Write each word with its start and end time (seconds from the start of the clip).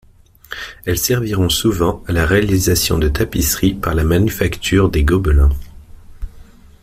Elles 0.87 0.97
serviront 0.97 1.49
souvent 1.49 2.03
à 2.07 2.11
la 2.11 2.25
réalisation 2.25 2.97
de 2.97 3.07
tapisseries 3.07 3.75
par 3.75 3.93
la 3.93 4.03
Manufacture 4.03 4.89
des 4.89 5.03
Gobelins. 5.03 5.51